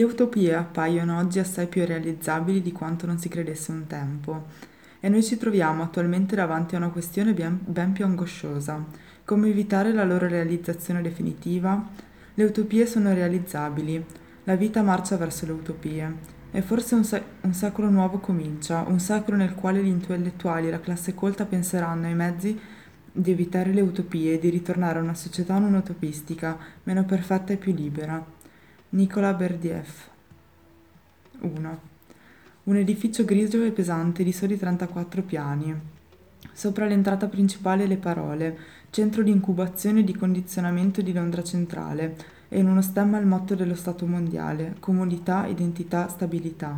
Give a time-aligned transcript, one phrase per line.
[0.00, 4.46] Le utopie appaiono oggi assai più realizzabili di quanto non si credesse un tempo.
[4.98, 8.82] E noi ci troviamo attualmente davanti a una questione ben, ben più angosciosa.
[9.26, 11.86] Come evitare la loro realizzazione definitiva?
[12.32, 14.02] Le utopie sono realizzabili.
[14.44, 16.14] La vita marcia verso le utopie.
[16.50, 20.70] E forse un, se- un secolo nuovo comincia, un secolo nel quale gli intellettuali e
[20.70, 22.58] la classe colta penseranno ai mezzi
[23.12, 27.58] di evitare le utopie e di ritornare a una società non utopistica, meno perfetta e
[27.58, 28.38] più libera.
[28.92, 29.88] Nicola Berdiev
[31.38, 31.80] 1.
[32.64, 35.80] Un edificio grigio e pesante di soli 34 piani.
[36.52, 38.58] Sopra l'entrata principale le parole
[38.90, 42.16] Centro di incubazione e di condizionamento di Londra Centrale
[42.48, 46.76] e in uno stemma il motto dello Stato mondiale Comodità, identità, stabilità.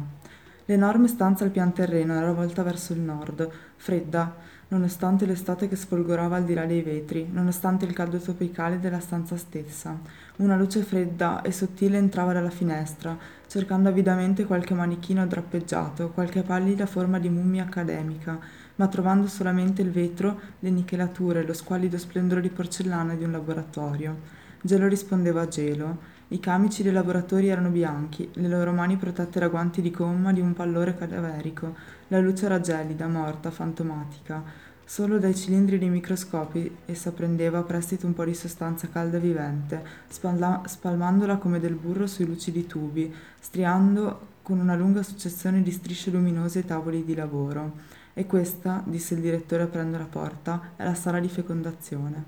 [0.72, 4.34] L'enorme stanza al pian terreno era volta verso il nord, fredda,
[4.68, 9.36] nonostante l'estate che sfolgorava al di là dei vetri, nonostante il caldo tropicale della stanza
[9.36, 10.00] stessa.
[10.36, 13.14] Una luce fredda e sottile entrava dalla finestra,
[13.46, 18.38] cercando avidamente qualche manichino drappeggiato, qualche pallida forma di mummia accademica,
[18.76, 24.16] ma trovando solamente il vetro, le nichelature, lo squallido splendore di porcellana di un laboratorio.
[24.62, 25.98] Gelo rispondeva a gelo.
[26.32, 30.40] I camici dei lavoratori erano bianchi, le loro mani protette da guanti di gomma di
[30.40, 31.74] un pallore cadaverico.
[32.08, 34.42] La luce era gelida, morta, fantomatica.
[34.82, 39.20] Solo dai cilindri dei microscopi essa prendeva a prestito un po' di sostanza calda e
[39.20, 45.70] vivente, spalla- spalmandola come del burro sui lucidi tubi, striando con una lunga successione di
[45.70, 47.72] strisce luminose i tavoli di lavoro.
[48.14, 52.24] E questa, disse il direttore aprendo la porta, è la sala di fecondazione.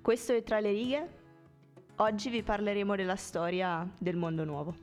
[0.00, 1.20] Questo è Tra le righe.
[1.96, 4.74] Oggi vi parleremo della storia del mondo nuovo.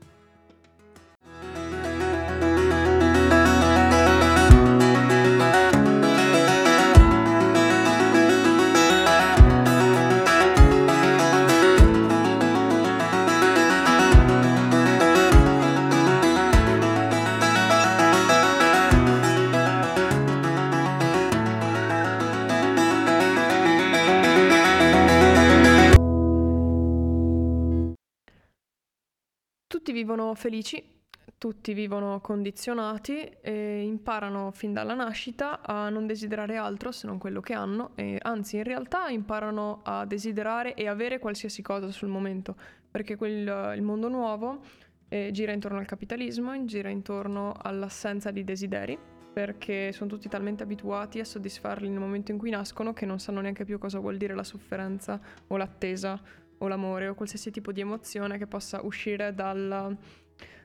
[30.36, 30.98] Felici,
[31.38, 37.40] tutti vivono condizionati e imparano fin dalla nascita a non desiderare altro se non quello
[37.40, 42.56] che hanno e anzi in realtà imparano a desiderare e avere qualsiasi cosa sul momento
[42.92, 44.60] perché quel, il mondo nuovo
[45.08, 48.98] eh, gira intorno al capitalismo, gira intorno all'assenza di desideri
[49.32, 53.40] perché sono tutti talmente abituati a soddisfarli nel momento in cui nascono che non sanno
[53.40, 56.20] neanche più cosa vuol dire la sofferenza o l'attesa
[56.60, 59.96] o l'amore o qualsiasi tipo di emozione che possa uscire dal,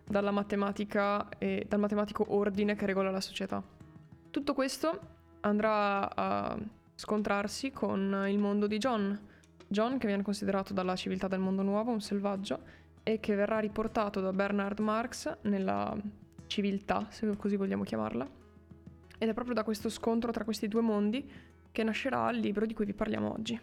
[0.05, 3.63] dalla matematica e dal matematico ordine che regola la società.
[4.31, 5.01] Tutto questo
[5.41, 6.59] andrà a
[6.95, 9.19] scontrarsi con il mondo di John.
[9.67, 14.21] John che viene considerato dalla civiltà del mondo nuovo un selvaggio e che verrà riportato
[14.21, 15.95] da Bernard Marx nella
[16.47, 18.27] civiltà, se così vogliamo chiamarla.
[19.19, 21.29] Ed è proprio da questo scontro tra questi due mondi
[21.71, 23.59] che nascerà il libro di cui vi parliamo oggi.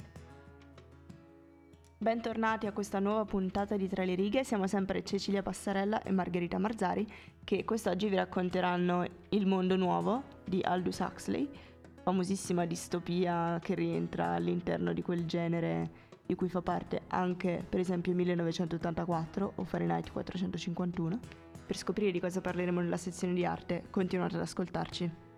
[2.01, 6.57] Bentornati a questa nuova puntata di Tra le righe, siamo sempre Cecilia Passarella e Margherita
[6.57, 7.06] Marzari
[7.44, 11.47] che quest'oggi vi racconteranno Il mondo nuovo di Aldous Huxley,
[12.01, 15.91] famosissima distopia che rientra all'interno di quel genere
[16.25, 21.19] di cui fa parte anche per esempio 1984 o Fahrenheit 451.
[21.67, 25.30] Per scoprire di cosa parleremo nella sezione di arte continuate ad ascoltarci.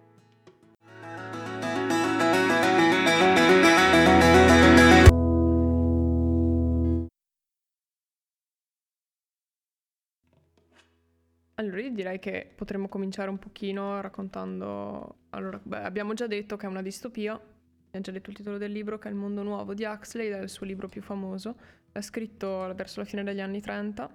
[11.64, 15.16] Allora, io direi che potremmo cominciare un pochino raccontando...
[15.30, 18.72] Allora, beh, abbiamo già detto che è una distopia, abbiamo già detto il titolo del
[18.72, 21.56] libro, che è Il mondo nuovo di Huxley, è il suo libro più famoso.
[21.92, 24.14] È scritto verso la fine degli anni 30,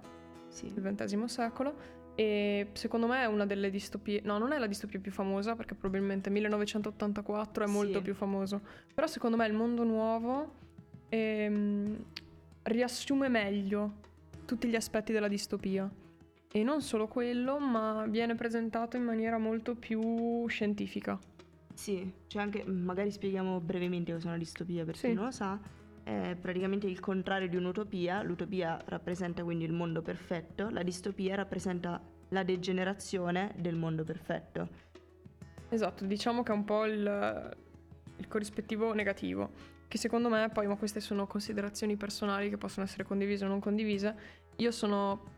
[0.49, 0.67] sì.
[0.67, 4.21] il XX secolo, e secondo me è una delle distopie...
[4.23, 8.03] No, non è la distopia più famosa, perché probabilmente 1984 è molto sì.
[8.03, 8.61] più famoso.
[8.93, 10.53] Però secondo me il mondo nuovo
[11.09, 12.05] ehm,
[12.63, 14.07] riassume meglio
[14.45, 15.89] tutti gli aspetti della distopia.
[16.51, 21.19] E non solo quello, ma viene presentato in maniera molto più scientifica.
[21.73, 25.07] Sì, cioè anche, magari spieghiamo brevemente cosa è una distopia per sì.
[25.09, 25.59] chi non lo sa.
[26.03, 28.23] È praticamente il contrario di un'utopia.
[28.23, 34.67] L'utopia rappresenta quindi il mondo perfetto, la distopia rappresenta la degenerazione del mondo perfetto.
[35.69, 37.57] Esatto, diciamo che è un po' il,
[38.17, 39.51] il corrispettivo negativo,
[39.87, 43.59] che secondo me poi, ma queste sono considerazioni personali che possono essere condivise o non
[43.59, 44.15] condivise,
[44.57, 45.37] io sono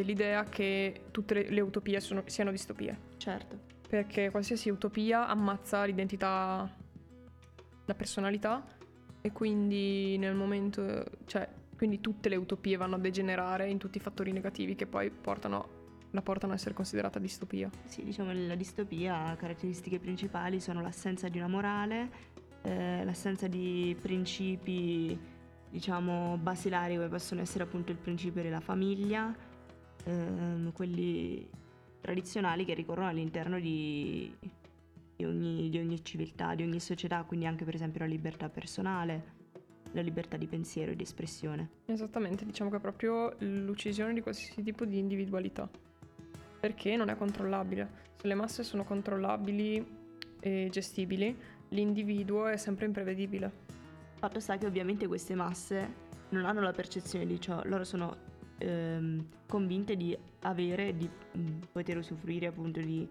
[0.00, 2.98] dell'idea che tutte le, le utopie sono, siano distopie.
[3.16, 3.58] Certo.
[3.88, 6.68] Perché qualsiasi utopia ammazza l'identità,
[7.84, 8.64] la personalità
[9.20, 11.48] e quindi nel momento, cioè
[11.80, 15.68] Quindi tutte le utopie vanno a degenerare in tutti i fattori negativi che poi portano,
[16.10, 17.70] la portano a essere considerata distopia.
[17.86, 22.10] Sì, diciamo la distopia, caratteristiche principali sono l'assenza di una morale,
[22.60, 25.18] eh, l'assenza di principi,
[25.70, 29.34] diciamo, basilari come possono essere appunto il principio della famiglia,
[30.04, 31.48] ehm, quelli
[32.00, 34.34] tradizionali che ricorrono all'interno di,
[35.16, 39.38] di, ogni, di ogni civiltà, di ogni società, quindi anche per esempio la libertà personale,
[39.92, 41.70] la libertà di pensiero e di espressione.
[41.86, 45.68] Esattamente, diciamo che è proprio l'uccisione di qualsiasi tipo di individualità,
[46.58, 48.08] perché non è controllabile.
[48.16, 49.98] Se le masse sono controllabili
[50.40, 51.36] e gestibili,
[51.70, 53.68] l'individuo è sempre imprevedibile.
[54.14, 58.28] Fatto sta che ovviamente queste masse non hanno la percezione di ciò, loro sono
[58.60, 63.06] ehm, convinte di avere, di mm, poter usufruire appunto di,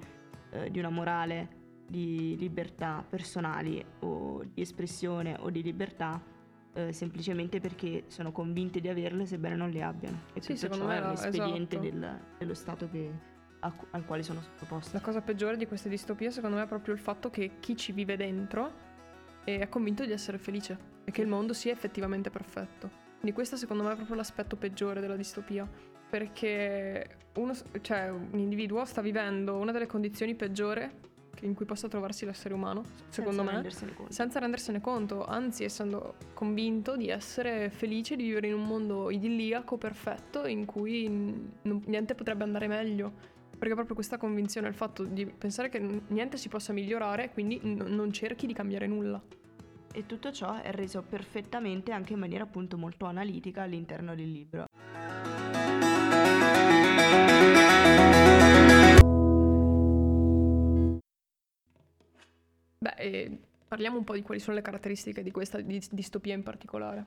[0.51, 1.57] eh, di una morale,
[1.87, 6.21] di libertà personali o di espressione o di libertà
[6.73, 10.21] eh, semplicemente perché sono convinte di averle sebbene non le abbiano.
[10.33, 11.97] E sì, tutto ciò ciò è un espediente esatto.
[11.97, 13.11] del, dello Stato che,
[13.59, 14.93] a, al quale sono sottoposte.
[14.93, 17.91] La cosa peggiore di queste distopie secondo me è proprio il fatto che chi ci
[17.91, 18.87] vive dentro
[19.43, 23.07] è convinto di essere felice e che il mondo sia effettivamente perfetto.
[23.19, 25.67] Quindi questo secondo me è proprio l'aspetto peggiore della distopia,
[26.09, 30.89] perché uno, cioè, un individuo sta vivendo una delle condizioni peggiori
[31.41, 34.13] in cui possa trovarsi l'essere umano, secondo senza me, rendersene conto.
[34.13, 39.77] senza rendersene conto, anzi essendo convinto di essere felice di vivere in un mondo idilliaco,
[39.77, 41.51] perfetto, in cui n-
[41.85, 43.37] niente potrebbe andare meglio.
[43.59, 47.83] Perché proprio questa convinzione, il fatto di pensare che niente si possa migliorare, quindi n-
[47.87, 49.21] non cerchi di cambiare nulla.
[49.91, 54.65] E tutto ciò è reso perfettamente anche in maniera appunto molto analitica all'interno del libro.
[62.81, 66.43] Beh, e parliamo un po' di quali sono le caratteristiche di questa dis- distopia in
[66.43, 67.05] particolare.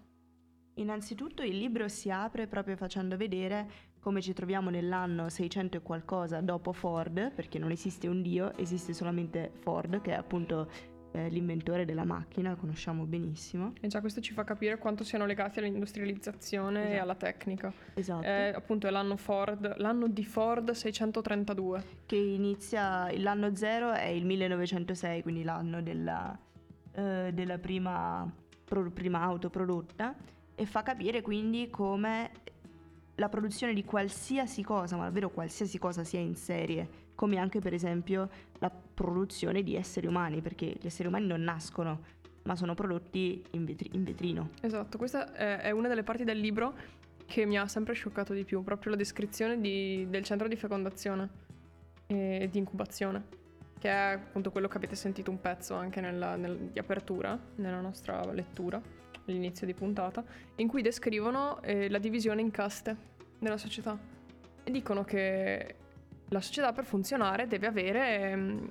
[0.74, 6.40] Innanzitutto il libro si apre proprio facendo vedere come ci troviamo nell'anno 600 e qualcosa
[6.40, 10.68] dopo Ford, perché non esiste un dio, esiste solamente Ford, che è appunto
[11.12, 13.72] eh, l'inventore della macchina, conosciamo benissimo.
[13.80, 16.94] E già questo ci fa capire quanto siano legati all'industrializzazione Esatto.
[16.94, 17.72] e alla tecnica.
[17.94, 18.26] Esatto.
[18.26, 21.84] Eh, appunto è l'anno Ford, l'anno di Ford 632.
[22.06, 26.36] Che inizia, l'anno zero è il 1906, quindi l'anno della,
[26.92, 28.30] eh, della prima,
[28.64, 30.14] pro- prima auto prodotta,
[30.54, 32.30] e fa capire quindi come
[33.16, 37.74] la produzione di qualsiasi cosa, ma davvero qualsiasi cosa sia in serie, come anche per
[37.74, 38.28] esempio
[38.58, 38.70] la
[39.02, 42.00] produzione di esseri umani, perché gli esseri umani non nascono,
[42.44, 44.50] ma sono prodotti in, vetri- in vetrino.
[44.60, 46.74] Esatto, questa è, una delle parti del libro
[47.26, 51.28] che mi ha sempre scioccato di più, proprio la descrizione di- del centro di fecondazione
[52.06, 53.24] e di incubazione,
[53.78, 57.80] che è appunto quello che avete sentito un pezzo anche nella, nel- di apertura, nella
[57.80, 58.80] nostra lettura,
[59.26, 60.22] all'inizio di puntata,
[60.56, 62.96] in cui descrivono eh, la divisione in caste
[63.38, 63.98] della società
[64.64, 65.76] e dicono che
[66.28, 68.68] la società per funzionare deve avere ehm,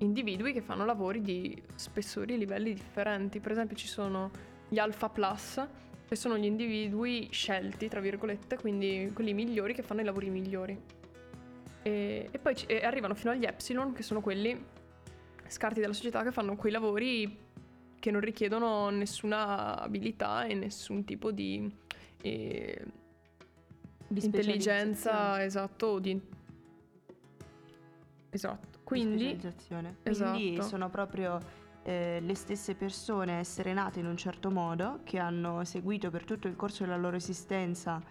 [0.00, 3.40] individui che fanno lavori di spessori e livelli differenti.
[3.40, 4.30] Per esempio ci sono
[4.68, 5.66] gli Alpha Plus,
[6.08, 10.78] che sono gli individui scelti, tra virgolette, quindi quelli migliori che fanno i lavori migliori.
[11.82, 14.78] E, e poi e arrivano fino agli Epsilon, che sono quelli
[15.46, 17.48] scarti della società che fanno quei lavori
[17.98, 21.70] che non richiedono nessuna abilità e nessun tipo di,
[22.22, 22.84] eh,
[24.08, 26.20] Di intelligenza, esatto, o di...
[28.30, 29.28] Esatto, quindi...
[29.28, 29.96] specializzazione.
[30.02, 30.68] Quindi Esatto.
[30.68, 31.38] sono proprio
[31.82, 36.24] eh, le stesse persone a essere nate in un certo modo, che hanno seguito per
[36.24, 38.02] tutto il corso della loro esistenza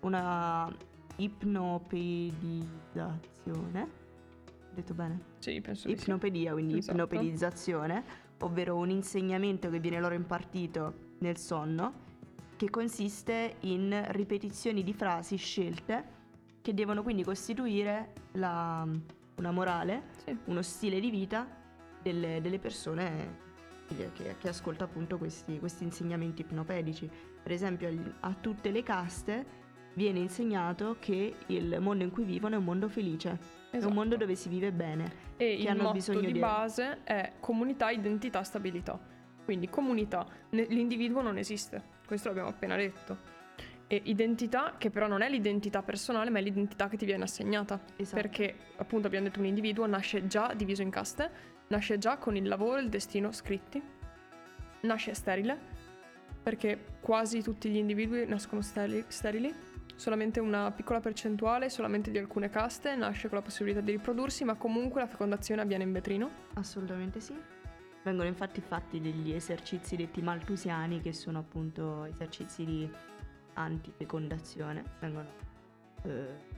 [0.00, 0.74] una
[1.16, 4.00] ipnopedizzazione.
[4.44, 5.20] Ho detto bene?
[5.38, 6.02] Sì, penso di sì.
[6.02, 6.96] Ipnopedia, quindi Esatto.
[6.96, 8.02] ipnopedizzazione,
[8.40, 12.10] ovvero un insegnamento che viene loro impartito nel sonno,
[12.56, 16.20] che consiste in ripetizioni di frasi scelte
[16.62, 18.86] che devono quindi costituire la-
[19.36, 20.36] una morale, Sì.
[20.46, 21.46] uno stile di vita
[22.02, 23.50] delle, delle persone
[23.88, 27.08] che, che- ascolta appunto questi, questi insegnamenti ipnopedici.
[27.42, 29.60] Per esempio a tutte le caste
[29.94, 33.38] viene insegnato che il mondo in cui vivono è un mondo felice, è un
[33.78, 33.92] Esatto.
[33.92, 35.30] mondo dove si vive bene.
[35.36, 38.98] E il hanno motto di di- base è comunità, identità, stabilità.
[39.44, 43.40] Quindi comunità, l'individuo non esiste, questo l'abbiamo appena detto.
[43.96, 47.80] Identità, che però non è l'identità personale, ma è l'identità che ti viene assegnata.
[47.96, 48.20] Esatto.
[48.20, 51.30] Perché, appunto, abbiamo detto un individuo nasce già diviso in caste,
[51.68, 53.82] nasce già con il lavoro e il destino scritti,
[54.82, 55.58] nasce sterile,
[56.42, 59.54] perché quasi tutti gli individui nascono steli- sterili,
[59.94, 64.54] solamente una piccola percentuale, solamente di alcune caste, nasce con la possibilità di riprodursi, ma
[64.54, 66.30] comunque la fecondazione avviene in vetrino.
[66.54, 67.34] Assolutamente sì.
[68.02, 72.90] Vengono infatti fatti degli esercizi detti maltusiani, che sono appunto esercizi di
[73.54, 75.28] antifecondazione, vengono
[76.04, 76.50] eh,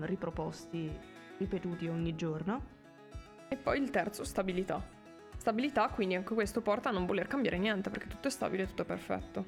[0.00, 0.90] riproposti,
[1.38, 2.74] ripetuti ogni giorno.
[3.48, 4.82] E poi il terzo, stabilità.
[5.36, 8.82] Stabilità, quindi anche questo porta a non voler cambiare niente perché tutto è stabile, tutto
[8.82, 9.44] è perfetto.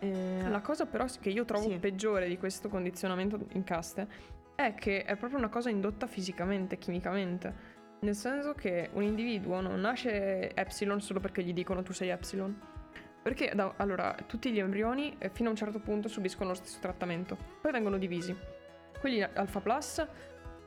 [0.00, 1.78] Eh, La cosa però che io trovo sì.
[1.78, 4.08] peggiore di questo condizionamento in caste
[4.54, 7.78] è che è proprio una cosa indotta fisicamente, chimicamente.
[8.00, 12.69] Nel senso che un individuo non nasce epsilon solo perché gli dicono tu sei epsilon.
[13.22, 16.78] Perché da, allora tutti gli embrioni eh, fino a un certo punto subiscono lo stesso
[16.80, 18.34] trattamento, poi vengono divisi.
[18.98, 20.06] Quelli alfa plus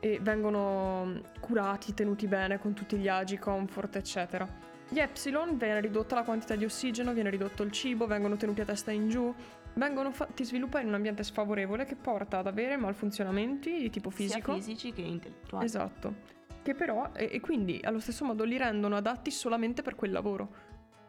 [0.00, 4.46] e vengono mm, curati, tenuti bene con tutti gli agi, comfort, eccetera.
[4.88, 8.64] Gli epsilon viene ridotta la quantità di ossigeno, viene ridotto il cibo, vengono tenuti a
[8.64, 9.34] testa in giù,
[9.74, 14.52] vengono fatti sviluppare in un ambiente sfavorevole che porta ad avere malfunzionamenti di tipo fisico.
[14.52, 15.64] Sia fisici che intellettuali.
[15.64, 16.14] Esatto.
[16.62, 20.63] Che però, e, e quindi allo stesso modo li rendono adatti solamente per quel lavoro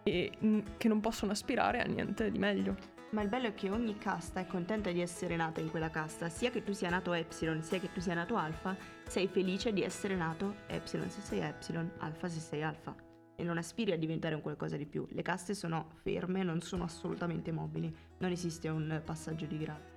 [0.07, 2.93] e mm, che non possono aspirare a niente di meglio.
[3.09, 6.29] Ma il bello è che ogni casta è contenta di essere nata in quella casta,
[6.29, 8.75] sia che tu sia nato Epsilon, sia che tu sia nato Alfa,
[9.07, 12.95] sei felice di essere nato Epsilon se sei Epsilon, Alfa se sei Alfa.
[13.35, 15.07] E non aspiri a diventare un qualcosa di più.
[15.09, 17.93] Le caste sono ferme, non sono assolutamente mobili.
[18.19, 19.93] Non esiste un passaggio di grado.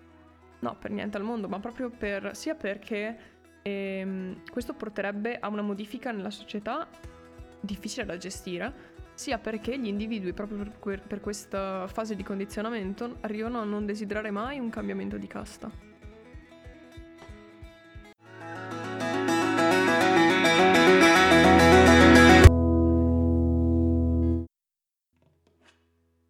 [0.61, 2.35] No, per niente al mondo, ma proprio per...
[2.35, 3.17] sia perché
[3.63, 6.89] ehm, questo porterebbe a una modifica nella società
[7.61, 13.17] difficile da gestire, sia perché gli individui, proprio per, que- per questa fase di condizionamento,
[13.23, 15.69] arrivano a non desiderare mai un cambiamento di casta.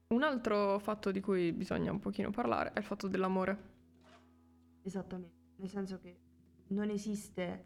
[0.08, 3.58] Un altro fatto di cui bisogna un pochino parlare è il fatto dell'amore.
[4.82, 6.16] Esattamente, nel senso che
[6.68, 7.64] non esiste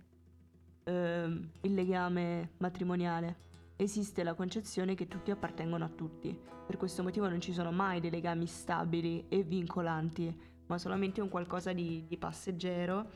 [0.83, 3.51] eh, il legame matrimoniale
[3.83, 6.37] esiste la concezione che tutti appartengono a tutti.
[6.67, 10.35] Per questo motivo non ci sono mai dei legami stabili e vincolanti,
[10.67, 13.11] ma solamente un qualcosa di, di passeggero,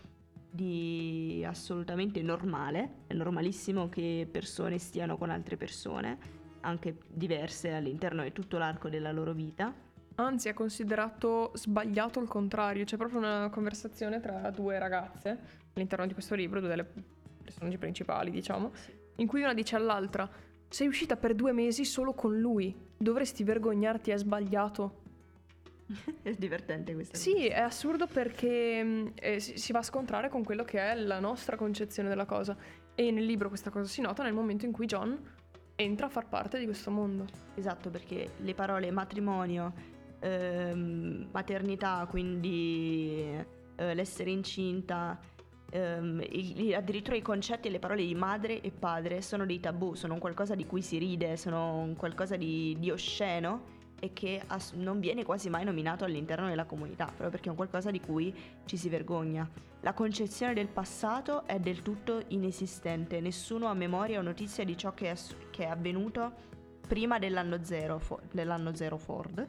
[0.51, 3.05] di assolutamente normale.
[3.07, 6.19] È normalissimo che persone stiano con altre persone,
[6.61, 9.73] anche diverse all'interno di tutto l'arco della loro vita.
[10.17, 12.85] Anzi, è considerato sbagliato il contrario.
[12.85, 15.39] C'è proprio una conversazione tra due ragazze
[15.75, 16.87] all'interno di questo libro, due delle
[17.43, 18.73] personaggi principali, diciamo,
[19.17, 20.29] in cui una dice all'altra
[20.69, 22.75] sei uscita per due mesi solo con lui.
[22.97, 25.05] Dovresti vergognarti, è sbagliato.
[26.23, 27.47] è divertente questa Sì, cosa.
[27.47, 31.57] è assurdo perché mm, eh, si va a scontrare con quello che è la nostra
[31.57, 32.57] concezione della cosa.
[32.95, 35.19] E nel libro questa cosa si nota nel momento in cui John
[35.77, 37.27] entra a far parte di questo mondo.
[37.55, 39.73] Esatto, perché le parole matrimonio,
[40.21, 43.23] ehm, maternità, quindi
[43.77, 45.19] eh, l'essere incinta,
[45.77, 49.95] Um, i, addirittura i concetti e le parole di madre e padre sono dei tabù,
[49.95, 55.01] sono qualcosa di cui si ride, sono qualcosa di, di osceno e che ass- non
[55.01, 58.79] viene quasi mai nominato all'interno della comunità, proprio perché è un qualcosa di cui ci
[58.79, 59.47] si vergogna.
[59.81, 64.95] La concezione del passato è del tutto inesistente, nessuno ha memoria o notizia di ciò
[64.95, 65.17] che è,
[65.51, 66.33] che è avvenuto
[66.89, 69.47] prima dell'anno zero, for- dell'anno zero Ford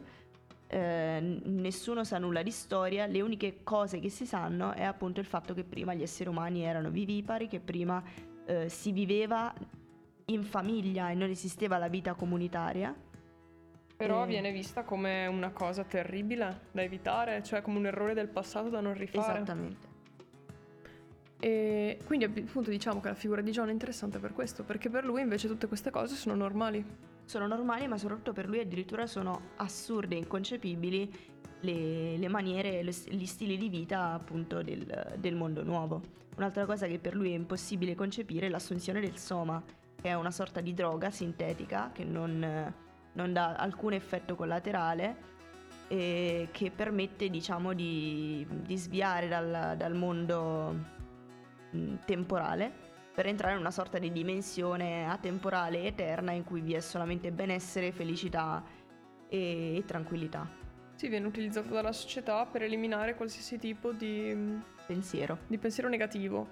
[0.67, 5.25] eh, nessuno sa nulla di storia, le uniche cose che si sanno è appunto il
[5.25, 8.03] fatto che prima gli esseri umani erano vivipari, che prima
[8.45, 9.53] eh, si viveva
[10.25, 12.93] in famiglia e non esisteva la vita comunitaria.
[13.95, 14.27] Però e...
[14.27, 18.81] viene vista come una cosa terribile da evitare, cioè come un errore del passato da
[18.81, 19.35] non rifare.
[19.37, 19.95] Esattamente.
[21.39, 25.05] E quindi appunto diciamo che la figura di John è interessante per questo, perché per
[25.05, 26.83] lui invece tutte queste cose sono normali
[27.27, 31.13] sono normali, ma soprattutto per lui addirittura sono assurde e inconcepibili
[31.59, 36.01] le, le maniere, le, gli stili di vita appunto del, del, mondo nuovo.
[36.37, 39.61] Un'altra cosa che per lui è impossibile concepire è l'assunzione del soma,
[40.01, 42.73] che è una sorta di droga sintetica che non,
[43.11, 45.35] non dà alcun effetto collaterale
[45.89, 50.95] e che permette diciamo di, di sviare dal, dal mondo
[52.05, 52.86] temporale
[53.17, 57.31] per entrare in una sorta di dimensione atemporale e eterna in cui vi è solamente
[57.31, 58.63] benessere, felicità
[59.27, 60.47] e, e tranquillità.
[60.93, 65.39] Sì, viene utilizzato dalla società per eliminare qualsiasi tipo di mm, pensiero.
[65.47, 66.47] Di pensiero negativo.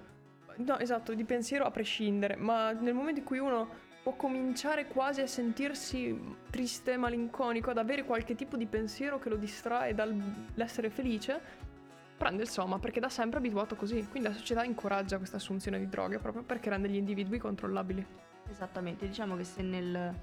[0.56, 3.68] No, esatto, di pensiero a prescindere, ma nel momento in cui uno
[4.02, 6.18] può cominciare quasi a sentirsi
[6.50, 11.40] triste, malinconico, ad avere qualche tipo di pensiero che lo distrae dall'essere felice,
[12.16, 14.06] prende il soma perché da sempre è abituato così.
[14.08, 18.04] Quindi la società incoraggia questa assunzione di droghe proprio perché rende gli individui controllabili.
[18.48, 20.14] Esattamente, diciamo che se nel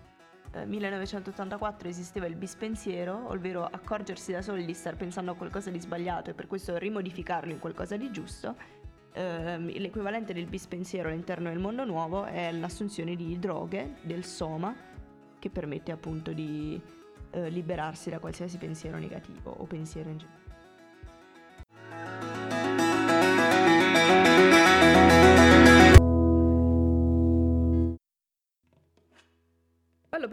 [0.53, 5.79] eh, 1984 esisteva il bispensiero, ovvero accorgersi da soli di star pensando a qualcosa di
[5.79, 8.55] sbagliato e per questo rimodificarlo in qualcosa di giusto,
[9.13, 14.75] ehm, l'equivalente del bispensiero all'interno del mondo nuovo è l'assunzione di droghe, del soma,
[15.39, 16.79] che permette appunto di
[17.31, 20.42] eh, liberarsi da qualsiasi pensiero negativo o pensiero in generale.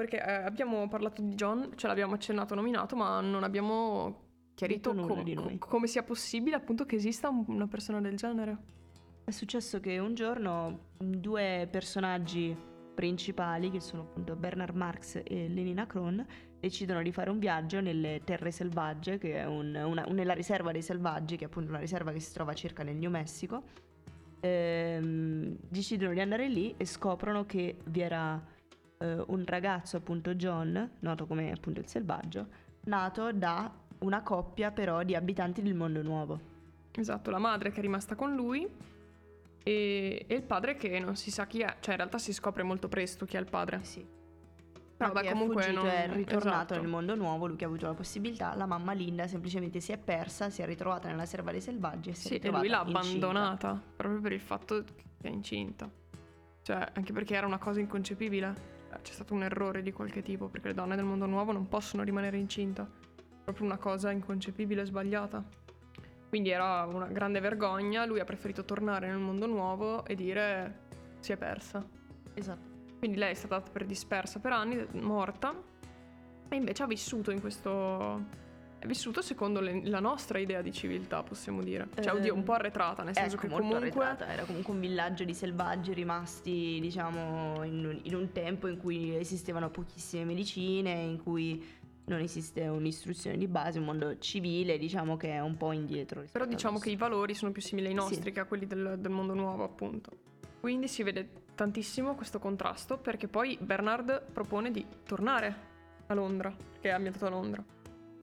[0.00, 5.58] Perché eh, abbiamo parlato di John, ce l'abbiamo accennato nominato, ma non abbiamo chiarito com-
[5.58, 8.56] come sia possibile appunto che esista un- una persona del genere.
[9.24, 12.56] È successo che un giorno due personaggi
[12.94, 16.24] principali, che sono appunto Bernard Marx e Lenina Kron,
[16.58, 20.82] decidono di fare un viaggio nelle terre selvagge, che è un- una- nella riserva dei
[20.82, 23.62] selvaggi, che è appunto una riserva che si trova circa nel New Mexico.
[24.40, 28.42] Ehm, decidono di andare lì e scoprono che vi era
[29.02, 32.46] eh, un ragazzo, appunto John, noto come appunto il selvaggio,
[32.84, 36.40] nato da una coppia però di abitanti del mondo nuovo.
[36.92, 38.66] Esatto, la madre che è rimasta con lui
[39.62, 42.62] e, e il padre che non si sa chi è, cioè in realtà si scopre
[42.62, 43.80] molto presto chi è il padre.
[43.84, 44.06] Sì.
[44.96, 46.80] Però che comunque è fuggito, non- è ritornato esatto.
[46.80, 49.96] nel mondo nuovo, lui che ha avuto la possibilità, la mamma Linda semplicemente si è
[49.98, 52.70] persa, si è ritrovata nella serva dei selvaggi e si Sì, è e ritrovata lui
[52.70, 53.26] l'ha incinta.
[53.28, 55.88] abbandonata proprio per il fatto che è incinta.
[56.62, 58.78] Cioè, anche perché era una cosa inconcepibile.
[58.98, 62.02] C'è stato un errore di qualche tipo, perché le donne del mondo nuovo non possono
[62.02, 62.88] rimanere incinta.
[63.44, 65.44] Proprio una cosa inconcepibile e sbagliata.
[66.28, 71.32] Quindi era una grande vergogna, lui ha preferito tornare nel mondo nuovo e dire si
[71.32, 71.84] è persa.
[72.34, 72.68] Esatto.
[72.98, 75.54] Quindi lei è stata per dispersa per anni, morta,
[76.48, 78.48] e invece ha vissuto in questo...
[78.80, 81.86] È vissuto secondo le- la nostra idea di civiltà, possiamo dire.
[82.00, 84.04] Cioè, oddio, un po' arretrata, nel senso Ecco, che molto comunque...
[84.04, 88.78] arretrata, era comunque un villaggio di selvaggi rimasti, diciamo, in un, in un tempo in
[88.78, 91.62] cui esistevano pochissime medicine, in cui
[92.06, 96.24] non esiste un'istruzione di base, un mondo civile, diciamo che è un po' indietro.
[96.32, 98.32] Però diciamo che i valori sono più simili ai nostri Sì.
[98.32, 100.10] che a quelli del, del mondo nuovo, appunto.
[100.58, 105.54] Quindi si vede tantissimo questo contrasto, perché poi Bernard propone di tornare
[106.06, 107.62] a Londra, che è ambientato a Londra.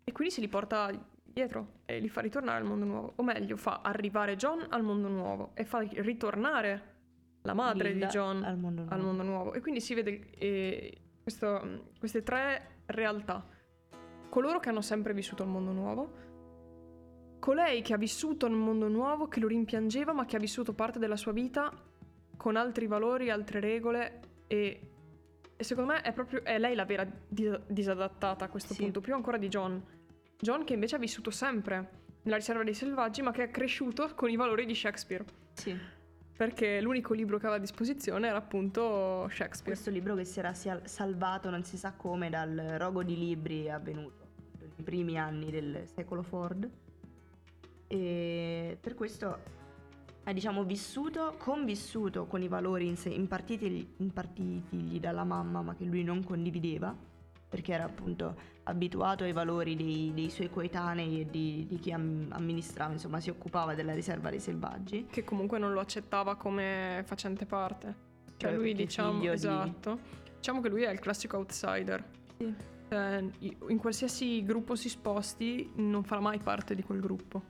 [0.08, 0.90] E quindi se li porta
[1.22, 3.14] dietro e li fa ritornare al mondo nuovo.
[3.18, 6.96] O meglio, fa arrivare John al mondo nuovo e fa ritornare
[7.42, 8.96] la madre Linda di John al mondo nuovo.
[8.96, 9.54] al mondo nuovo.
[9.54, 13.46] E quindi si vede eh, questo- queste tre realtà.
[14.30, 16.14] Coloro che hanno sempre vissuto il mondo nuovo,
[17.40, 21.00] colei che ha vissuto nel mondo nuovo, che lo rimpiangeva, ma che ha vissuto parte
[21.00, 21.70] della sua vita
[22.38, 24.92] con altri valori, altre regole e
[25.64, 28.84] secondo me è proprio è lei la vera dis- disadattata a questo Sì.
[28.84, 29.84] punto, più ancora di John.
[30.40, 31.90] John che invece ha vissuto sempre
[32.24, 35.24] nella riserva dei selvaggi, ma che è cresciuto con i valori di Shakespeare.
[35.54, 35.76] Sì,
[36.38, 39.64] Perché l'unico libro che aveva a disposizione era appunto Shakespeare.
[39.64, 44.26] questo libro che si era salvato non si sa come dal rogo di libri avvenuto
[44.60, 46.70] nei primi anni del secolo Ford
[47.88, 49.40] e per questo
[50.28, 56.22] ha diciamo vissuto, convissuto con i valori impartiti, impartitigli dalla mamma ma che lui non
[56.22, 56.94] condivideva
[57.48, 62.28] perché era appunto abituato ai valori dei, dei suoi coetanei e di, di chi am-
[62.32, 65.06] amministrava, insomma si occupava della riserva dei selvaggi.
[65.10, 67.96] che comunque non lo accettava come facente parte.
[68.36, 70.00] Cioè Cioè, lui diciamo figlio di- esatto.
[70.36, 72.04] Diciamo che lui è il classico outsider.
[72.38, 72.54] Sì.
[73.40, 77.44] I- in qualsiasi gruppo si sposti non farà mai parte di quel gruppo.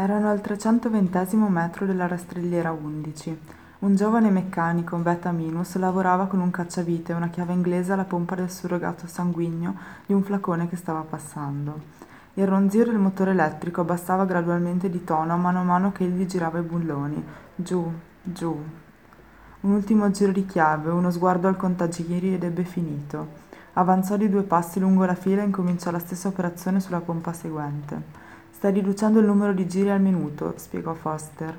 [0.00, 3.40] Erano al 320 metro della rastrelliera 11.
[3.80, 8.36] Un giovane meccanico, Beta Minus, lavorava con un cacciavite e una chiave inglese alla pompa
[8.36, 9.74] del surrogato sanguigno
[10.06, 11.80] di un flacone che stava passando.
[12.34, 16.26] Il ronzio del motore elettrico abbassava gradualmente di tono a mano a mano che egli
[16.26, 17.20] girava i bulloni.
[17.56, 18.56] Giù, giù.
[19.62, 23.46] Un ultimo giro di chiave, uno sguardo al contagiri ed ebbe finito.
[23.72, 28.27] Avanzò di due passi lungo la fila e incominciò la stessa operazione sulla pompa seguente.
[28.58, 31.56] Stai riducendo il numero di giri al minuto, spiegò Foster.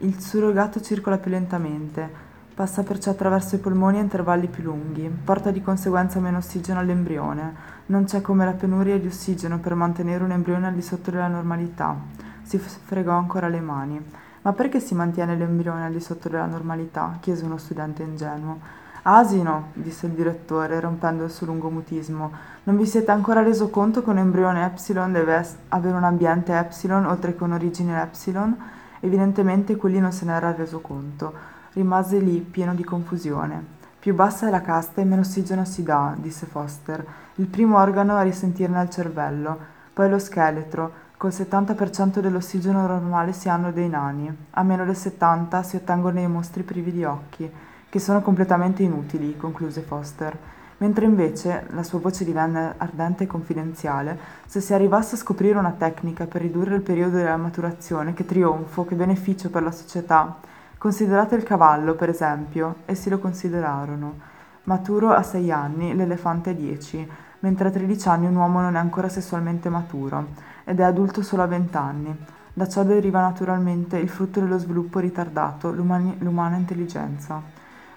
[0.00, 2.06] Il surrogato circola più lentamente,
[2.54, 7.54] passa perciò attraverso i polmoni a intervalli più lunghi, porta di conseguenza meno ossigeno all'embrione.
[7.86, 11.28] Non c'è come la penuria di ossigeno per mantenere un embrione al di sotto della
[11.28, 11.96] normalità.
[12.42, 13.98] Si fregò ancora le mani.
[14.42, 17.16] Ma perché si mantiene l'embrione al di sotto della normalità?
[17.20, 18.84] chiese uno studente ingenuo.
[19.08, 22.32] Asino, disse il direttore, rompendo il suo lungo mutismo.
[22.64, 27.06] Non vi siete ancora reso conto che un embrione epsilon deve avere un ambiente epsilon
[27.06, 28.56] oltre che un'origine epsilon?
[28.98, 31.32] Evidentemente quelli non se ne era reso conto.
[31.74, 33.64] Rimase lì, pieno di confusione.
[34.00, 37.06] Più bassa è la casta e meno ossigeno si dà, disse Foster.
[37.36, 39.56] Il primo organo a risentirne è il cervello,
[39.92, 41.04] poi lo scheletro.
[41.16, 44.36] Col 70% dell'ossigeno normale si hanno dei nani.
[44.50, 47.48] A meno del 70% si ottengono i mostri privi di occhi,
[47.88, 50.36] che sono completamente inutili, concluse Foster.
[50.78, 55.74] Mentre invece, la sua voce divenne ardente e confidenziale, se si arrivasse a scoprire una
[55.76, 60.36] tecnica per ridurre il periodo della maturazione, che trionfo, che beneficio per la società.
[60.76, 64.34] Considerate il cavallo, per esempio, essi lo considerarono.
[64.66, 67.08] maturo a 6 anni, l'elefante a 10,
[67.40, 70.26] mentre a 13 anni un uomo non è ancora sessualmente maturo
[70.64, 72.16] ed è adulto solo a 20 anni.
[72.52, 77.40] Da ciò deriva naturalmente il frutto dello sviluppo ritardato, l'umana intelligenza.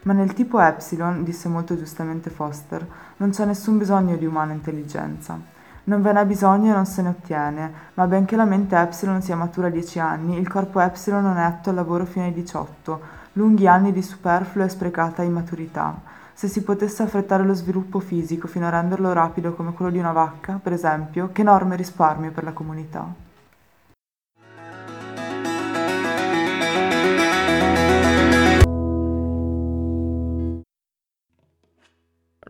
[0.04, 5.38] Ma nel tipo Epsilon, disse molto giustamente Foster, non c'è nessun bisogno di umana intelligenza.
[5.86, 9.36] Non ve n'è bisogno e non se ne ottiene, ma benché la mente Epsilon sia
[9.36, 13.02] matura a 10 anni, il corpo Epsilon non è atto al lavoro fino ai 18,
[13.34, 16.00] lunghi anni di superflua e sprecata immaturità.
[16.34, 20.14] Se si potesse affrettare lo sviluppo fisico fino a renderlo rapido come quello di una
[20.14, 23.29] vacca, per esempio, che enorme risparmio per la comunità.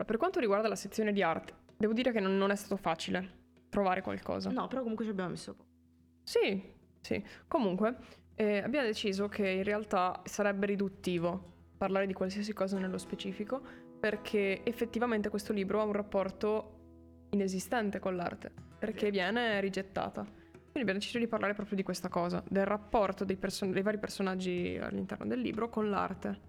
[0.04, 3.38] Per quanto riguarda la sezione di arte, devo dire che non, non è stato facile
[3.68, 4.50] trovare qualcosa.
[4.50, 5.68] No, però comunque ci abbiamo messo poco.
[6.22, 6.62] Sì,
[7.00, 7.24] sì.
[7.48, 7.96] Comunque,
[8.34, 13.60] eh, abbiamo deciso che in realtà sarebbe riduttivo parlare di qualsiasi cosa nello specifico,
[13.98, 16.78] perché effettivamente questo libro ha un rapporto
[17.30, 20.22] inesistente con l'arte, perché viene rigettata.
[20.22, 23.98] Quindi abbiamo deciso di parlare proprio di questa cosa, del rapporto dei, person- dei vari
[23.98, 26.48] personaggi all'interno del libro con l'arte.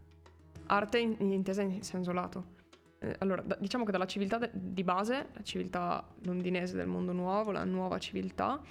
[0.68, 2.60] Arte in- intesa in senso lato.
[3.04, 7.14] Eh, allora, da, diciamo che dalla civiltà de- di base, la civiltà londinese del mondo
[7.14, 8.62] nuovo, la nuova civiltà,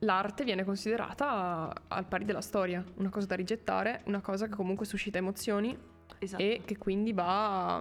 [0.00, 4.86] l'arte viene considerata al pari della storia, una cosa da rigettare, una cosa che comunque
[4.86, 5.76] suscita emozioni
[6.18, 6.42] esatto.
[6.42, 7.80] e che quindi va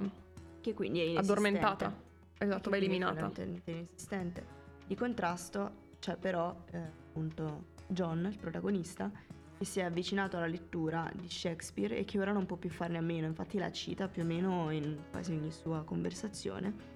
[0.61, 2.05] che quindi addormentata.
[2.37, 3.31] Esatto, va eliminata.
[3.33, 4.45] È inesistente.
[4.85, 9.09] Di contrasto c'è però eh, appunto John, il protagonista,
[9.57, 12.97] che si è avvicinato alla lettura di Shakespeare e che ora non può più farne
[12.97, 16.95] a meno, infatti la cita più o meno in quasi ogni sua conversazione.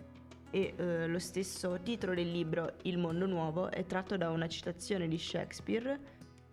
[0.51, 5.07] E eh, lo stesso titolo del libro, Il mondo nuovo, è tratto da una citazione
[5.07, 5.99] di Shakespeare.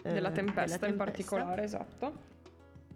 [0.03, 2.13] Eh, della, tempesta della, tempesta in particolare, esatto.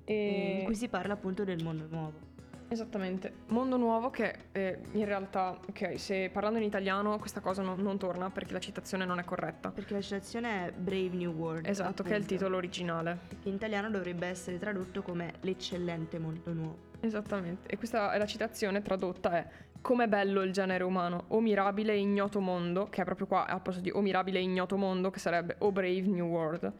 [0.05, 0.59] E...
[0.61, 2.32] In cui si parla appunto del mondo nuovo.
[2.73, 7.75] Esattamente, mondo nuovo che eh, in realtà, ok, se parlando in italiano questa cosa no,
[7.77, 9.69] non torna perché la citazione non è corretta.
[9.69, 11.67] Perché la citazione è Brave New World.
[11.67, 13.19] Esatto, appunto, che è il titolo originale.
[13.43, 16.79] Che in italiano dovrebbe essere tradotto come l'eccellente mondo nuovo.
[17.01, 19.47] Esattamente, e questa è la citazione tradotta è
[19.83, 23.61] Com'è bello il genere umano, o mirabile e ignoto mondo, che è proprio qua al
[23.61, 26.73] posto di o mirabile e ignoto mondo, che sarebbe O Brave New World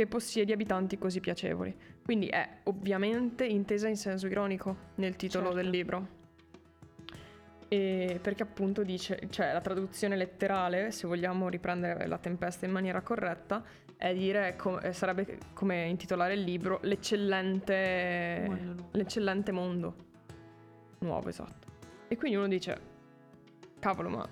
[0.00, 1.76] che possiedi abitanti così piacevoli.
[2.02, 5.60] Quindi è ovviamente intesa in senso ironico nel titolo certo.
[5.60, 6.08] del libro.
[7.68, 13.02] E perché appunto dice, cioè la traduzione letterale, se vogliamo riprendere la tempesta in maniera
[13.02, 13.62] corretta,
[13.94, 18.88] è dire, com- eh, sarebbe come intitolare il libro L'eccellente mondo.
[18.92, 19.94] l'eccellente mondo.
[21.00, 21.68] Nuovo, esatto.
[22.08, 22.80] E quindi uno dice,
[23.78, 24.28] cavolo, ma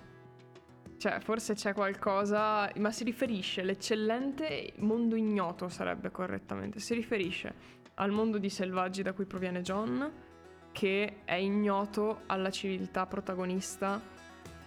[0.99, 8.11] cioè, forse c'è qualcosa, ma si riferisce, l'eccellente mondo ignoto sarebbe correttamente, si riferisce al
[8.11, 10.13] mondo di selvaggi da cui proviene John,
[10.73, 14.01] che è ignoto alla civiltà protagonista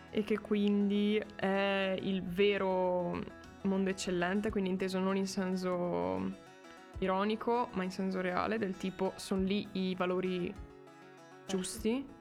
[0.09, 3.21] e che quindi è il vero
[3.63, 6.49] mondo eccellente, quindi inteso non in senso
[6.99, 10.53] ironico, ma in senso reale, del tipo sono lì i valori
[11.45, 12.19] giusti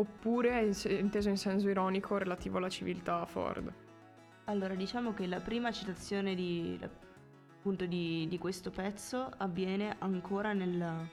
[0.00, 3.72] oppure è inteso in senso ironico relativo alla civiltà Ford?
[4.44, 11.08] Allora, diciamo che la prima citazione di, appunto di, di questo pezzo avviene ancora nel,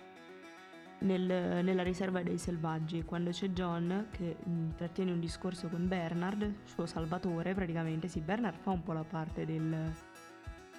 [1.00, 6.86] nel, nella riserva dei selvaggi, quando c'è John che intrattiene un discorso con Bernard, suo
[6.86, 8.08] salvatore praticamente.
[8.08, 9.94] Sì, Bernard fa un po' la parte del,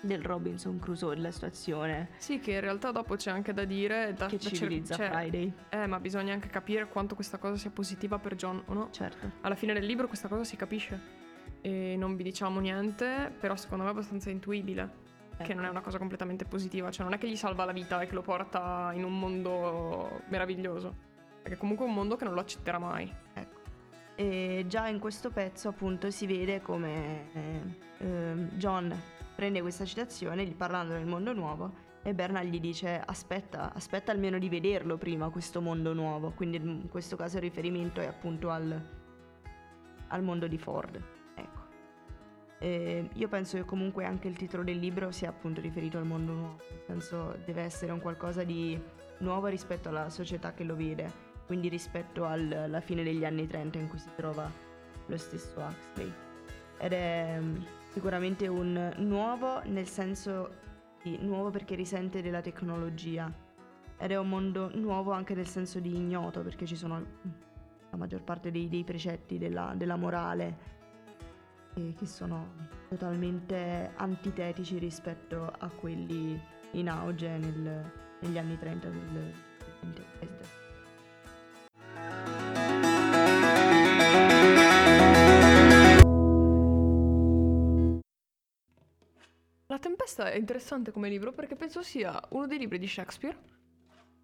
[0.01, 2.11] del Robinson Crusoe della situazione.
[2.19, 5.19] Sì, che in realtà dopo c'è anche da dire da, che da civilizza cer- cioè,
[5.19, 5.53] Friday.
[5.71, 8.89] Eh, ma bisogna anche capire quanto questa cosa sia positiva per John o no.
[8.91, 9.31] Certo.
[9.43, 11.25] Alla fine del libro questa cosa si capisce.
[11.61, 15.05] E non vi diciamo niente, però secondo me è abbastanza intuibile.
[15.33, 15.43] Ecco.
[15.43, 18.01] Che non è una cosa completamente positiva, cioè non è che gli salva la vita
[18.01, 20.95] e che lo porta in un mondo meraviglioso.
[21.43, 23.13] Perché comunque è un mondo che non lo accetterà mai.
[23.35, 23.55] Ecco.
[24.15, 27.61] E già in questo pezzo appunto si vede come eh,
[27.99, 28.99] eh, John
[29.37, 34.49] prende questa citazione parlando del mondo nuovo e Bernal gli dice aspetta, aspetta almeno di
[34.49, 38.81] vederlo prima questo mondo nuovo, quindi in questo caso il riferimento è appunto al,
[40.09, 41.03] al mondo di Ford.
[41.35, 41.61] Ecco.
[42.61, 46.33] E io penso che comunque anche il titolo del libro sia appunto riferito al mondo
[46.33, 48.81] nuovo, nel senso deve essere un qualcosa di
[49.19, 51.13] nuovo rispetto alla società che lo vede,
[51.45, 54.51] quindi rispetto al, alla fine degli anni 30 in cui si trova
[55.07, 56.13] lo stesso Huxley.
[56.79, 57.41] Ed è
[57.97, 60.51] sicuramente un nuovo, nel senso
[61.03, 63.33] di nuovo perché risente della tecnologia.
[63.97, 67.03] Ed è un mondo nuovo anche nel senso di ignoto, perché ci sono
[67.89, 70.59] la maggior parte dei, dei precetti della, della morale
[71.73, 72.53] che, che sono
[72.91, 76.39] totalmente antitetici rispetto a quelli
[76.73, 79.33] in auge nel, negli anni 30 del
[79.81, 80.56] 20.
[90.17, 93.37] Tempesta è interessante come libro perché penso sia uno dei libri di Shakespeare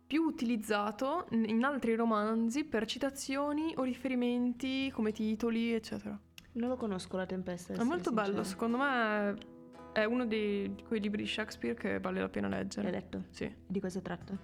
[0.06, 6.18] più utilizzato in altri romanzi per citazioni o riferimenti come titoli, eccetera.
[6.52, 7.74] Non lo conosco La Tempesta.
[7.74, 9.36] È molto bello, secondo me
[9.92, 12.90] è uno di quei libri di Shakespeare che vale la pena leggere.
[12.90, 13.24] L'hai letto?
[13.28, 13.54] Sì.
[13.66, 14.34] Di cosa tratta?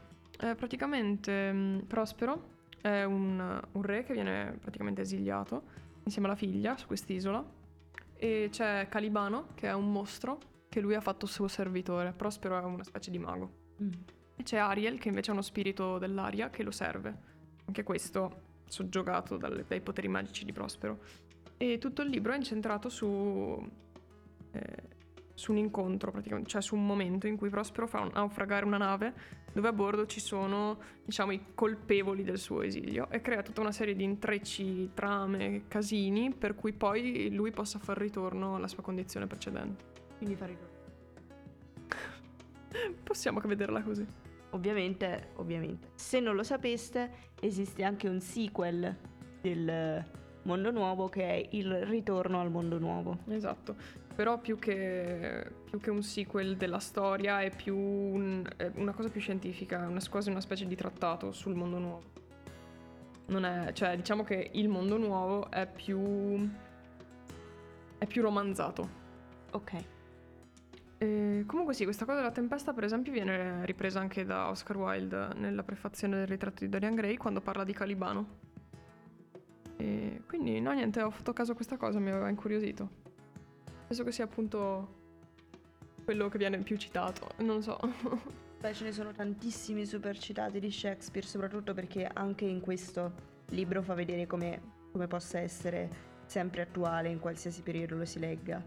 [0.40, 5.62] Eh, praticamente mh, Prospero è un, un re che viene praticamente esiliato
[6.04, 7.42] insieme alla figlia su quest'isola
[8.14, 12.12] e c'è Calibano che è un mostro che lui ha fatto suo servitore.
[12.12, 13.52] Prospero è una specie di mago.
[13.82, 13.90] Mm.
[14.36, 17.16] E c'è Ariel che invece è uno spirito dell'aria che lo serve.
[17.64, 21.00] Anche questo soggiogato dalle- dai poteri magici di Prospero.
[21.56, 23.68] E tutto il libro è incentrato su,
[24.52, 24.82] eh,
[25.34, 28.76] su un incontro, praticamente, cioè su un momento in cui Prospero fa un- naufragare una
[28.76, 29.14] nave
[29.52, 33.72] dove a bordo ci sono, diciamo, i colpevoli del suo esilio e crea tutta una
[33.72, 39.26] serie di intrecci, trame, casini per cui poi lui possa far ritorno alla sua condizione
[39.26, 39.87] precedente.
[40.18, 40.76] Quindi fare ritorno.
[43.02, 44.06] Possiamo che vederla così.
[44.50, 45.88] Ovviamente, ovviamente.
[45.94, 48.94] Se non lo sapeste, esiste anche un sequel
[49.40, 50.04] del
[50.42, 53.18] Mondo Nuovo che è Il ritorno al mondo nuovo.
[53.28, 53.76] Esatto,
[54.14, 59.08] però più che, più che un sequel della storia è più un- è una cosa
[59.10, 62.02] più scientifica, una, quasi una specie di trattato sul mondo nuovo.
[63.26, 66.48] Non è, cioè, diciamo che il mondo nuovo è più,
[67.98, 68.88] è più romanzato.
[69.52, 69.84] Ok.
[70.98, 75.28] E comunque sì, questa cosa della tempesta per esempio viene ripresa anche da Oscar Wilde
[75.36, 78.46] nella prefazione del ritratto di Dorian Gray quando parla di Calibano.
[79.76, 83.06] E quindi no niente, ho fatto caso a questa cosa, mi aveva incuriosito.
[83.86, 84.96] Penso che sia appunto
[86.04, 87.78] quello che viene più citato, non so.
[88.58, 93.82] Beh, ce ne sono tantissimi super citati di Shakespeare, soprattutto perché anche in questo libro
[93.82, 95.88] fa vedere come, come possa essere
[96.26, 98.60] sempre attuale in qualsiasi periodo lo si legga.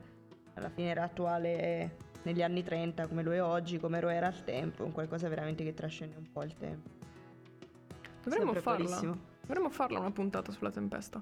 [0.54, 4.44] Alla fine era attuale negli anni 30 come lo è oggi, come lo era al
[4.44, 6.90] tempo, un qualcosa veramente che trascende un po' il tempo.
[8.24, 8.84] Dovremmo Sempre farla.
[8.86, 9.30] attualissimo.
[9.42, 11.22] Dovremmo farla una puntata sulla tempesta.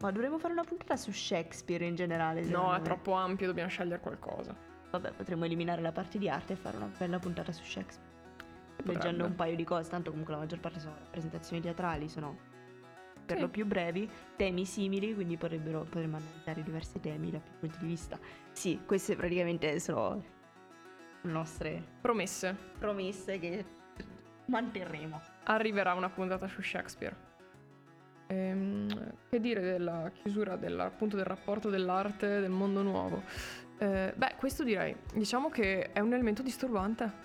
[0.00, 2.42] Ma dovremmo fare una puntata su Shakespeare in generale.
[2.42, 2.84] No, è me.
[2.84, 4.54] troppo ampio, dobbiamo scegliere qualcosa.
[4.90, 8.12] Vabbè, potremmo eliminare la parte di arte e fare una bella puntata su Shakespeare.
[8.76, 8.92] Potrebbe.
[8.92, 12.36] Leggendo un paio di cose, tanto comunque la maggior parte sono rappresentazioni teatrali, sono
[13.24, 13.42] per Sì.
[13.42, 17.86] lo più brevi, temi simili, quindi potrebbero, potremmo analizzare diversi temi da più punti di
[17.86, 18.18] vista.
[18.52, 20.22] Sì, queste praticamente sono
[21.22, 22.54] le nostre Promesse.
[22.78, 23.64] promesse che
[24.46, 25.20] manterremo.
[25.44, 27.16] arriverà una puntata su Shakespeare.
[28.26, 33.22] Ehm, che dire della chiusura del, appunto del rapporto dell'arte del mondo nuovo?
[33.78, 37.22] Eh, beh, questo direi, diciamo che è un elemento disturbante.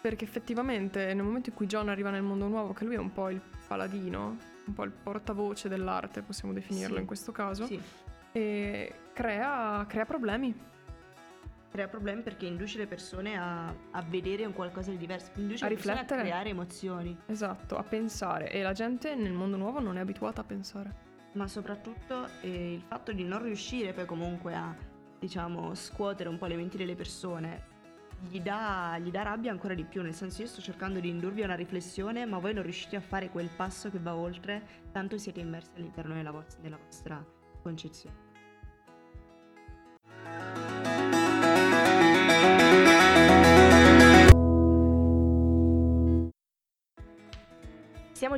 [0.00, 3.12] Perché effettivamente nel momento in cui John arriva nel mondo nuovo, che lui è un
[3.12, 7.00] po' il paladino, un po' il portavoce dell'arte, possiamo definirlo Sì.
[7.00, 7.80] in questo caso, Sì,
[8.32, 10.68] e crea, crea problemi.
[11.70, 15.68] crea problemi perché induce le persone a, a vedere un qualcosa di diverso, induce A
[15.68, 16.20] le riflettere.
[16.20, 18.50] a creare emozioni, Esatto, a pensare.
[18.50, 21.08] E la gente nel mondo nuovo non è abituata a pensare.
[21.34, 24.74] ma soprattutto eh, il fatto di non riuscire poi comunque a,
[25.20, 27.69] diciamo, scuotere un po' le menti delle persone.
[28.28, 31.42] Gli dà, gli dà rabbia ancora di più, nel senso io sto cercando di indurvi
[31.42, 35.16] a una riflessione, ma voi non riuscite a fare quel passo che va oltre, tanto
[35.16, 37.24] siete immersi all'interno della, vo- della vostra
[37.62, 38.29] concezione.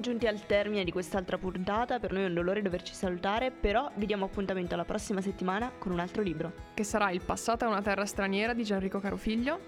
[0.02, 4.04] Giunti al termine di quest'altra puntata, per noi è un dolore doverci salutare, però vi
[4.04, 6.52] diamo appuntamento alla prossima settimana con un altro libro.
[6.74, 9.60] Che sarà Il passato è una terra straniera di Gianrico Carofiglio.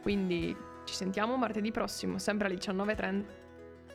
[0.00, 3.24] Quindi ci sentiamo martedì prossimo, sempre alle 19.30.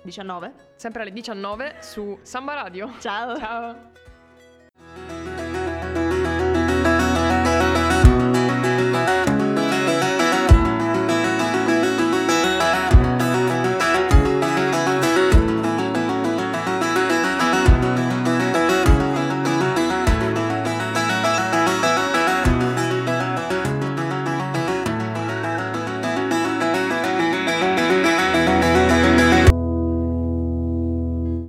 [0.03, 0.53] 19?
[0.75, 2.93] Sempre alle 19 su Samba Radio.
[2.99, 3.35] Ciao!
[3.37, 3.91] Ciao!